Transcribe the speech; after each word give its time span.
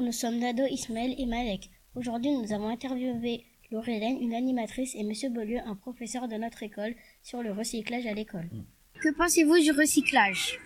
Nous 0.00 0.12
sommes 0.12 0.38
Nado, 0.38 0.64
Ismaël 0.64 1.14
et 1.18 1.26
Malek. 1.26 1.70
Aujourd'hui, 1.94 2.32
nous 2.32 2.52
avons 2.52 2.68
interviewé 2.68 3.44
Laurelène, 3.70 4.20
une 4.20 4.34
animatrice, 4.34 4.94
et 4.94 5.04
Monsieur 5.04 5.30
Beaulieu, 5.30 5.58
un 5.64 5.76
professeur 5.76 6.26
de 6.26 6.36
notre 6.36 6.62
école, 6.62 6.94
sur 7.22 7.42
le 7.42 7.52
recyclage 7.52 8.06
à 8.06 8.12
l'école. 8.12 8.48
Que 9.00 9.14
pensez-vous 9.14 9.58
du 9.58 9.70
recyclage? 9.70 10.58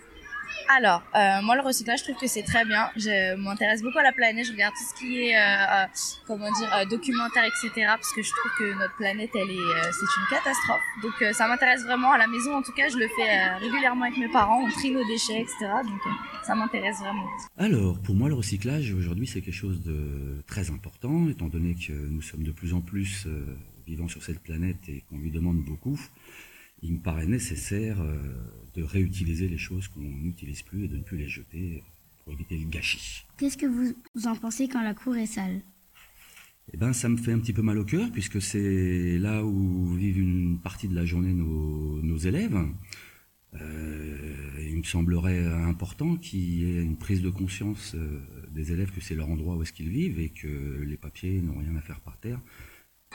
Alors, 0.71 1.01
euh, 1.15 1.41
moi, 1.41 1.55
le 1.55 1.63
recyclage, 1.63 2.01
je 2.01 2.03
trouve 2.03 2.21
que 2.21 2.27
c'est 2.27 2.43
très 2.43 2.63
bien. 2.63 2.91
Je 2.95 3.35
m'intéresse 3.37 3.81
beaucoup 3.81 3.97
à 3.97 4.03
la 4.03 4.11
planète. 4.11 4.45
Je 4.45 4.51
regarde 4.51 4.75
tout 4.75 4.83
ce 4.87 4.99
qui 4.99 5.19
est, 5.19 5.35
euh, 5.35 5.39
euh, 5.39 5.85
comment 6.27 6.45
dire, 6.45 6.87
documentaire, 6.87 7.43
etc. 7.43 7.71
Parce 7.87 8.13
que 8.13 8.21
je 8.21 8.29
trouve 8.29 8.51
que 8.59 8.77
notre 8.77 8.95
planète, 8.95 9.31
elle 9.33 9.49
est, 9.49 9.91
c'est 9.91 10.19
une 10.21 10.27
catastrophe. 10.29 10.85
Donc, 11.01 11.33
ça 11.33 11.47
m'intéresse 11.47 11.81
vraiment. 11.81 12.11
À 12.11 12.19
la 12.19 12.27
maison, 12.27 12.55
en 12.55 12.61
tout 12.61 12.71
cas, 12.73 12.87
je 12.87 12.97
le 12.97 13.07
fais 13.07 13.55
régulièrement 13.55 14.03
avec 14.05 14.19
mes 14.19 14.29
parents. 14.29 14.61
On 14.63 14.69
trie 14.69 14.91
nos 14.91 15.03
déchets, 15.07 15.41
etc. 15.41 15.55
Donc, 15.83 16.01
ça 16.43 16.53
m'intéresse 16.53 16.99
vraiment. 16.99 17.25
Alors, 17.57 17.99
pour 17.99 18.13
moi, 18.13 18.29
le 18.29 18.35
recyclage, 18.35 18.93
aujourd'hui, 18.93 19.25
c'est 19.25 19.41
quelque 19.41 19.51
chose 19.51 19.81
de 19.81 20.43
très 20.45 20.69
important, 20.69 21.27
étant 21.29 21.47
donné 21.47 21.73
que 21.73 21.93
nous 21.93 22.21
sommes 22.21 22.43
de 22.43 22.51
plus 22.51 22.75
en 22.75 22.81
plus 22.81 23.27
vivants 23.87 24.07
sur 24.07 24.21
cette 24.21 24.39
planète 24.39 24.87
et 24.87 25.03
qu'on 25.09 25.17
lui 25.17 25.31
demande 25.31 25.63
beaucoup 25.63 25.99
il 26.81 26.93
me 26.93 26.99
paraît 26.99 27.27
nécessaire 27.27 27.99
euh, 28.01 28.17
de 28.75 28.83
réutiliser 28.83 29.47
les 29.47 29.57
choses 29.57 29.87
qu'on 29.87 30.01
n'utilise 30.01 30.61
plus 30.61 30.85
et 30.85 30.87
de 30.87 30.97
ne 30.97 31.03
plus 31.03 31.17
les 31.17 31.27
jeter 31.27 31.83
pour 32.23 32.33
éviter 32.33 32.57
le 32.57 32.67
gâchis. 32.67 33.25
Qu'est-ce 33.37 33.57
que 33.57 33.65
vous 33.65 33.95
en 34.27 34.35
pensez 34.35 34.67
quand 34.67 34.83
la 34.83 34.93
cour 34.93 35.15
est 35.15 35.25
sale? 35.25 35.61
Eh 36.71 36.77
ben, 36.77 36.93
ça 36.93 37.09
me 37.09 37.17
fait 37.17 37.31
un 37.31 37.39
petit 37.39 37.53
peu 37.53 37.61
mal 37.61 37.77
au 37.79 37.83
cœur 37.83 38.11
puisque 38.11 38.41
c'est 38.41 39.17
là 39.17 39.43
où 39.43 39.95
vivent 39.95 40.19
une 40.19 40.59
partie 40.59 40.87
de 40.87 40.95
la 40.95 41.05
journée 41.05 41.33
nos, 41.33 42.17
élèves. 42.17 42.57
Euh, 43.55 44.35
il 44.59 44.77
me 44.77 44.83
semblerait 44.83 45.47
important 45.47 46.15
qu'il 46.15 46.59
y 46.59 46.65
ait 46.65 46.83
une 46.83 46.97
prise 46.97 47.23
de 47.23 47.31
conscience 47.31 47.95
euh, 47.95 48.21
des 48.51 48.71
élèves 48.71 48.91
que 48.91 49.01
c'est 49.01 49.15
leur 49.15 49.29
endroit 49.29 49.55
où 49.55 49.63
est-ce 49.63 49.73
qu'ils 49.73 49.89
vivent 49.89 50.19
et 50.19 50.29
que 50.29 50.83
les 50.83 50.97
papiers 50.97 51.41
n'ont 51.41 51.57
rien 51.57 51.75
à 51.75 51.81
faire 51.81 51.99
par 52.01 52.17
terre 52.17 52.39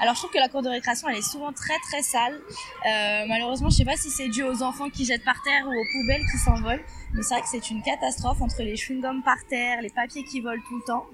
alors 0.00 0.14
je 0.14 0.20
trouve 0.20 0.32
que 0.32 0.38
la 0.38 0.48
cour 0.48 0.60
de 0.60 0.68
récréation 0.68 1.08
elle 1.08 1.18
est 1.18 1.22
souvent 1.22 1.52
très 1.52 1.78
très 1.88 2.02
sale. 2.02 2.34
Euh, 2.34 3.24
malheureusement 3.28 3.70
je 3.70 3.76
sais 3.76 3.84
pas 3.84 3.96
si 3.96 4.10
c'est 4.10 4.28
dû 4.28 4.42
aux 4.42 4.62
enfants 4.62 4.90
qui 4.90 5.04
jettent 5.04 5.24
par 5.24 5.40
terre 5.42 5.66
ou 5.66 5.70
aux 5.70 5.84
poubelles 5.92 6.24
qui 6.30 6.38
s'envolent, 6.38 6.84
mais 7.14 7.22
c'est 7.22 7.34
vrai 7.34 7.42
que 7.42 7.48
c'est 7.48 7.70
une 7.70 7.82
catastrophe 7.82 8.40
entre 8.42 8.62
les 8.62 8.74
chewing-gums 8.74 9.22
par 9.22 9.38
terre, 9.48 9.80
les 9.82 9.90
papiers 9.90 10.24
qui 10.24 10.40
volent 10.40 10.62
tout 10.68 10.76
le 10.76 10.84
temps. 10.84 11.06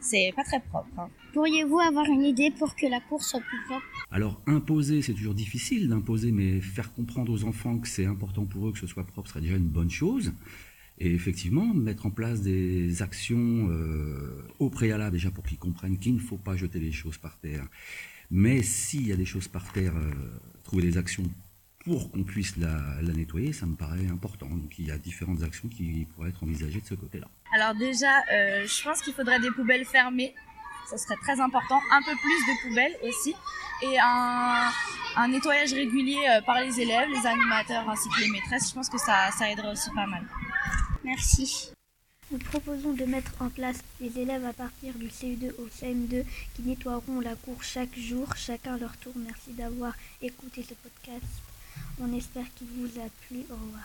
C'est 0.00 0.32
pas 0.34 0.42
très 0.42 0.58
propre. 0.58 0.88
Hein. 0.98 1.08
Pourriez-vous 1.32 1.78
avoir 1.78 2.06
une 2.06 2.24
idée 2.24 2.50
pour 2.50 2.74
que 2.74 2.86
la 2.86 2.98
cour 2.98 3.22
soit 3.22 3.38
plus 3.40 3.62
propre? 3.66 3.84
Alors 4.10 4.40
imposer 4.46 5.02
c'est 5.02 5.14
toujours 5.14 5.34
difficile 5.34 5.88
d'imposer, 5.88 6.32
mais 6.32 6.60
faire 6.60 6.92
comprendre 6.94 7.32
aux 7.32 7.44
enfants 7.44 7.78
que 7.78 7.86
c'est 7.86 8.06
important 8.06 8.44
pour 8.44 8.68
eux 8.68 8.72
que 8.72 8.78
ce 8.78 8.88
soit 8.88 9.04
propre 9.04 9.28
serait 9.28 9.42
déjà 9.42 9.56
une 9.56 9.68
bonne 9.68 9.90
chose. 9.90 10.32
Et 10.98 11.12
effectivement, 11.14 11.66
mettre 11.74 12.06
en 12.06 12.10
place 12.10 12.42
des 12.42 13.02
actions 13.02 13.68
euh, 13.70 14.44
au 14.58 14.68
préalable 14.70 15.12
déjà 15.12 15.30
pour 15.30 15.42
qu'ils 15.42 15.58
comprennent 15.58 15.98
qu'il 15.98 16.14
ne 16.14 16.20
faut 16.20 16.36
pas 16.36 16.54
jeter 16.54 16.78
les 16.78 16.92
choses 16.92 17.18
par 17.18 17.38
terre 17.38 17.66
mais 18.32 18.62
s'il 18.62 19.06
y 19.06 19.12
a 19.12 19.16
des 19.16 19.26
choses 19.26 19.46
par 19.46 19.70
terre, 19.72 19.92
euh, 19.94 20.10
trouver 20.64 20.82
des 20.84 20.96
actions 20.96 21.22
pour 21.84 22.10
qu'on 22.10 22.24
puisse 22.24 22.56
la, 22.56 23.02
nettoyer, 23.02 23.52
ça 23.52 23.66
me 23.66 23.76
paraît 23.76 24.06
important. 24.06 24.46
Donc 24.46 24.78
il 24.78 24.86
y 24.86 24.90
a 24.90 24.96
différentes 24.96 25.42
actions 25.42 25.68
qui 25.68 26.06
pourraient 26.06 26.30
être 26.30 26.42
envisagées 26.42 26.80
de 26.80 26.86
ce 26.86 26.94
côté-là. 26.94 27.28
Alors 27.54 27.74
déjà, 27.74 28.20
euh, 28.32 28.66
je 28.66 28.82
pense 28.82 29.02
qu'il 29.02 29.12
faudrait 29.12 29.38
des 29.38 29.50
poubelles 29.50 29.84
fermées. 29.84 30.34
Ça 30.88 30.96
serait 30.96 31.16
très 31.16 31.38
important. 31.40 31.78
Un 31.92 32.00
peu 32.02 32.12
plus 32.12 32.46
de 32.46 32.68
poubelles 32.68 32.96
aussi. 33.06 33.34
Et 33.82 33.98
un, 34.00 35.28
nettoyage 35.28 35.74
régulier 35.74 36.18
euh, 36.30 36.40
par 36.40 36.58
les 36.60 36.80
élèves, 36.80 37.08
les 37.10 37.26
animateurs 37.26 37.86
ainsi 37.90 38.08
que 38.08 38.20
les 38.20 38.30
maîtresses. 38.30 38.70
Je 38.70 38.74
pense 38.74 38.88
que 38.88 38.98
ça, 38.98 39.30
ça 39.36 39.50
aiderait 39.50 39.72
aussi 39.72 39.90
pas 39.90 40.06
mal. 40.06 40.24
Merci. 41.04 41.72
Nous 42.32 42.38
proposons 42.38 42.94
de 42.94 43.04
mettre 43.04 43.30
en 43.40 43.50
place 43.50 43.76
des 44.00 44.18
élèves 44.18 44.46
à 44.46 44.54
partir 44.54 44.94
du 44.94 45.08
CE2 45.08 45.50
au 45.58 45.66
CM2 45.66 46.24
qui 46.54 46.62
nettoieront 46.62 47.20
la 47.20 47.34
cour 47.34 47.62
chaque 47.62 47.94
jour, 47.98 48.26
chacun 48.36 48.78
leur 48.78 48.96
tour. 48.96 49.12
Merci 49.16 49.52
d'avoir 49.52 49.92
écouté 50.22 50.62
ce 50.66 50.72
podcast. 50.72 51.26
On 52.00 52.16
espère 52.16 52.46
qu'il 52.54 52.68
vous 52.68 52.98
a 52.98 53.08
plu. 53.28 53.40
Au 53.50 53.54
revoir. 53.54 53.84